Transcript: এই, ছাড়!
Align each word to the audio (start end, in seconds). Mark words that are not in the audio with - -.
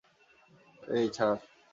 এই, 0.91 1.05
ছাড়! 1.09 1.37